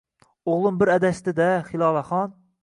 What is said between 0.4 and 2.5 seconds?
O`g`lim bir adashdi-da, Hilolaxon